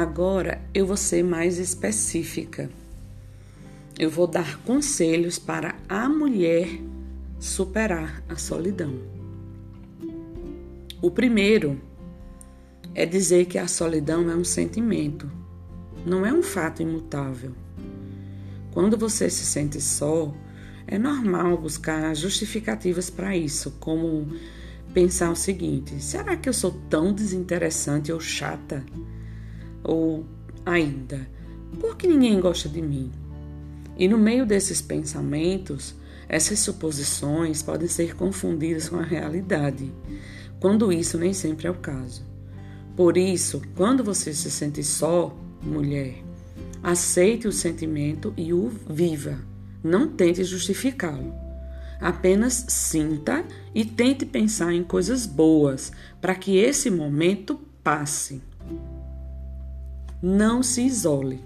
[0.00, 2.70] Agora eu vou ser mais específica.
[3.98, 6.70] Eu vou dar conselhos para a mulher
[7.38, 8.94] superar a solidão.
[11.02, 11.78] O primeiro
[12.94, 15.30] é dizer que a solidão é um sentimento,
[16.06, 17.52] não é um fato imutável.
[18.72, 20.34] Quando você se sente só,
[20.86, 24.26] é normal buscar justificativas para isso, como
[24.94, 28.82] pensar o seguinte: será que eu sou tão desinteressante ou chata?
[29.82, 30.24] Ou
[30.64, 31.28] ainda,
[31.78, 33.10] por que ninguém gosta de mim?
[33.96, 35.94] E no meio desses pensamentos,
[36.28, 39.92] essas suposições podem ser confundidas com a realidade,
[40.60, 42.24] quando isso nem sempre é o caso.
[42.96, 46.22] Por isso, quando você se sente só, mulher,
[46.82, 49.38] aceite o sentimento e o viva.
[49.82, 51.32] Não tente justificá-lo.
[52.00, 53.44] Apenas sinta
[53.74, 58.42] e tente pensar em coisas boas para que esse momento passe.
[60.22, 61.40] Não se isole.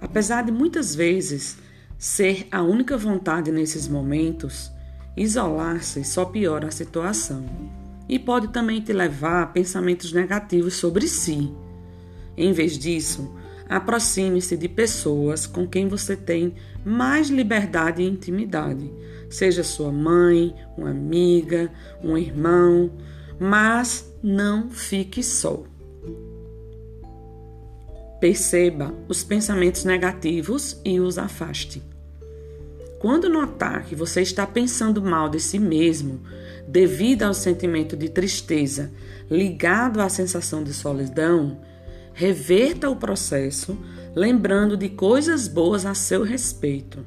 [0.00, 1.56] Apesar de muitas vezes
[1.96, 4.70] ser a única vontade nesses momentos,
[5.16, 7.44] isolar-se só piora a situação
[8.08, 11.52] e pode também te levar a pensamentos negativos sobre si.
[12.36, 13.32] Em vez disso,
[13.68, 18.92] aproxime-se de pessoas com quem você tem mais liberdade e intimidade,
[19.30, 21.70] seja sua mãe, uma amiga,
[22.02, 22.90] um irmão,
[23.38, 25.62] mas não fique só.
[28.24, 31.82] Perceba os pensamentos negativos e os afaste.
[32.98, 36.22] Quando notar que você está pensando mal de si mesmo,
[36.66, 38.90] devido ao sentimento de tristeza
[39.30, 41.60] ligado à sensação de solidão,
[42.14, 43.76] reverta o processo
[44.16, 47.04] lembrando de coisas boas a seu respeito.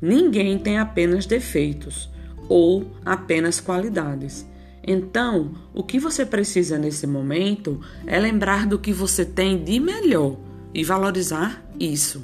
[0.00, 2.08] Ninguém tem apenas defeitos
[2.48, 4.46] ou apenas qualidades.
[4.86, 10.45] Então, o que você precisa nesse momento é lembrar do que você tem de melhor
[10.76, 12.22] e valorizar isso.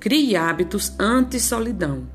[0.00, 2.08] Crie hábitos anti-solidão.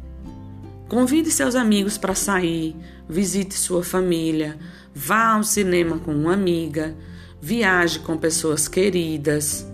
[0.90, 2.76] Convide seus amigos para sair,
[3.08, 4.60] visite sua família,
[4.94, 6.94] vá ao cinema com uma amiga,
[7.42, 9.66] viaje com pessoas queridas.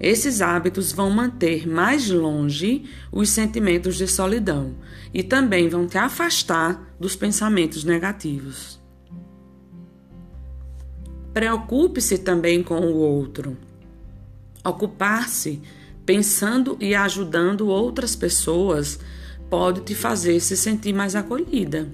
[0.00, 4.74] Esses hábitos vão manter mais longe os sentimentos de solidão
[5.14, 8.84] e também vão te afastar dos pensamentos negativos.
[11.36, 13.58] Preocupe-se também com o outro.
[14.64, 15.60] Ocupar-se
[16.06, 18.98] pensando e ajudando outras pessoas
[19.50, 21.92] pode te fazer se sentir mais acolhida.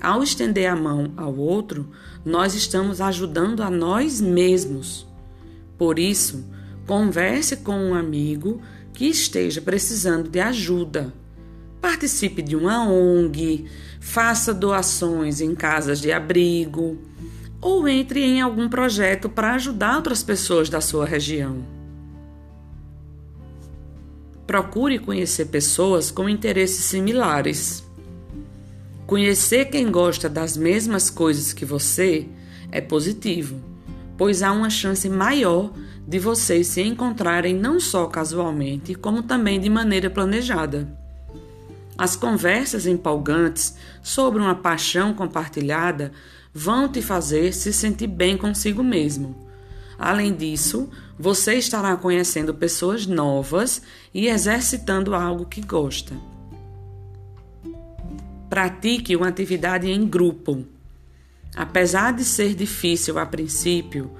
[0.00, 1.90] Ao estender a mão ao outro,
[2.24, 5.06] nós estamos ajudando a nós mesmos.
[5.78, 6.44] Por isso,
[6.88, 8.60] converse com um amigo
[8.92, 11.14] que esteja precisando de ajuda.
[11.80, 13.66] Participe de uma ONG,
[14.00, 16.98] faça doações em casas de abrigo
[17.60, 21.58] ou entre em algum projeto para ajudar outras pessoas da sua região.
[24.46, 27.84] Procure conhecer pessoas com interesses similares.
[29.06, 32.26] Conhecer quem gosta das mesmas coisas que você
[32.72, 33.60] é positivo,
[34.16, 35.72] pois há uma chance maior
[36.06, 40.88] de vocês se encontrarem não só casualmente, como também de maneira planejada.
[41.96, 46.12] As conversas empolgantes sobre uma paixão compartilhada
[46.52, 49.50] vão te fazer se sentir bem consigo mesmo
[50.00, 50.88] Além disso,
[51.18, 53.82] você estará conhecendo pessoas novas
[54.14, 56.14] e exercitando algo que gosta.
[58.48, 60.64] Pratique uma atividade em grupo.
[61.54, 64.10] Apesar de ser difícil a princípio,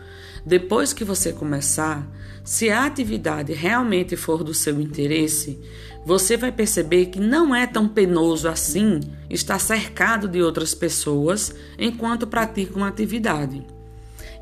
[0.45, 2.07] depois que você começar,
[2.45, 5.59] se a atividade realmente for do seu interesse,
[6.05, 12.27] você vai perceber que não é tão penoso assim estar cercado de outras pessoas enquanto
[12.27, 13.65] pratica uma atividade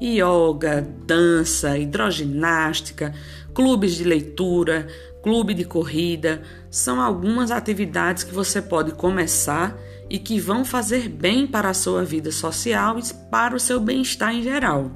[0.01, 3.15] yoga, dança, hidroginástica,
[3.53, 4.87] clubes de leitura,
[5.23, 9.77] clube de corrida, são algumas atividades que você pode começar
[10.09, 14.33] e que vão fazer bem para a sua vida social e para o seu bem-estar
[14.33, 14.91] em geral.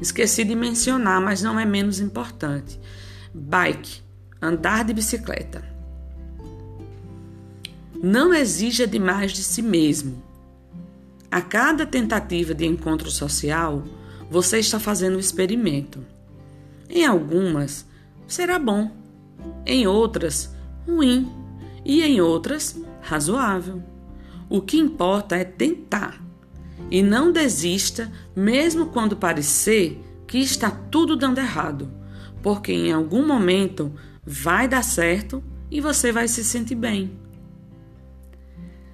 [0.00, 2.80] Esqueci de mencionar, mas não é menos importante.
[3.32, 4.02] Bike,
[4.40, 5.71] andar de bicicleta.
[8.02, 10.20] Não exija demais de si mesmo.
[11.30, 13.84] A cada tentativa de encontro social,
[14.28, 16.04] você está fazendo o experimento.
[16.90, 17.86] Em algumas,
[18.26, 18.90] será bom,
[19.64, 20.52] em outras,
[20.84, 21.30] ruim
[21.84, 23.80] e em outras, razoável.
[24.50, 26.20] O que importa é tentar
[26.90, 31.88] e não desista, mesmo quando parecer que está tudo dando errado,
[32.42, 33.92] porque em algum momento
[34.26, 35.40] vai dar certo
[35.70, 37.21] e você vai se sentir bem.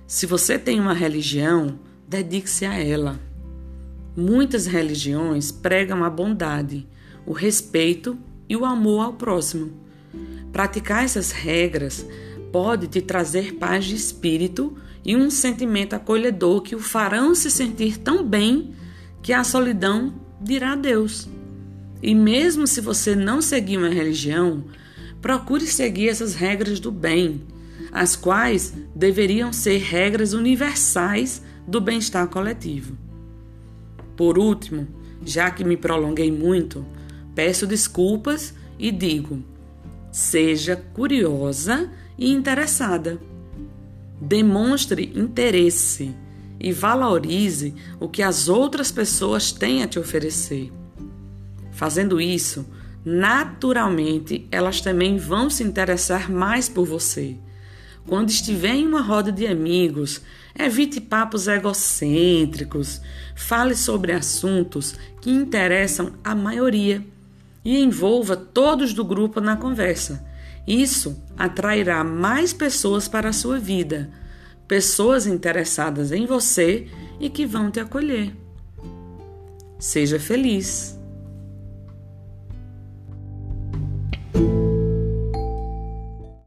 [0.08, 1.78] Se você tem uma religião,
[2.08, 3.20] dedique-se a ela.
[4.16, 6.88] Muitas religiões pregam a bondade,
[7.26, 8.18] o respeito
[8.48, 9.70] e o amor ao próximo.
[10.50, 12.06] Praticar essas regras
[12.50, 14.74] pode te trazer paz de espírito
[15.04, 18.72] e um sentimento acolhedor que o farão se sentir tão bem
[19.22, 21.28] que a solidão dirá adeus.
[22.02, 24.64] E mesmo se você não seguir uma religião,
[25.20, 27.42] procure seguir essas regras do bem,
[27.92, 32.96] as quais deveriam ser regras universais do bem-estar coletivo.
[34.16, 34.88] Por último,
[35.24, 36.84] já que me prolonguei muito,
[37.34, 39.42] peço desculpas e digo:
[40.10, 43.20] seja curiosa e interessada.
[44.20, 46.14] Demonstre interesse
[46.58, 50.72] e valorize o que as outras pessoas têm a te oferecer.
[51.70, 52.66] Fazendo isso,
[53.04, 57.36] naturalmente elas também vão se interessar mais por você.
[58.06, 60.22] Quando estiver em uma roda de amigos,
[60.58, 63.00] evite papos egocêntricos,
[63.34, 67.04] fale sobre assuntos que interessam a maioria
[67.64, 70.24] e envolva todos do grupo na conversa.
[70.66, 74.10] Isso atrairá mais pessoas para a sua vida,
[74.66, 76.88] pessoas interessadas em você
[77.20, 78.34] e que vão te acolher.
[79.78, 80.97] Seja feliz.